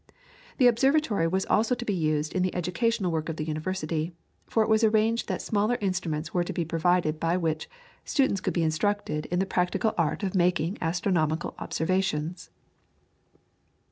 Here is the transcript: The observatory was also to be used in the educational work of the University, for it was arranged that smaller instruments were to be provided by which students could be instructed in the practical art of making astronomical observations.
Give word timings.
The 0.57 0.65
observatory 0.65 1.27
was 1.27 1.45
also 1.45 1.75
to 1.75 1.85
be 1.85 1.93
used 1.93 2.33
in 2.33 2.41
the 2.41 2.55
educational 2.55 3.11
work 3.11 3.29
of 3.29 3.35
the 3.35 3.43
University, 3.45 4.15
for 4.47 4.63
it 4.63 4.67
was 4.67 4.83
arranged 4.83 5.27
that 5.27 5.43
smaller 5.43 5.77
instruments 5.79 6.33
were 6.33 6.43
to 6.43 6.51
be 6.51 6.65
provided 6.65 7.19
by 7.19 7.37
which 7.37 7.69
students 8.03 8.41
could 8.41 8.55
be 8.55 8.63
instructed 8.63 9.27
in 9.27 9.37
the 9.37 9.45
practical 9.45 9.93
art 9.99 10.23
of 10.23 10.33
making 10.33 10.79
astronomical 10.81 11.53
observations. 11.59 12.49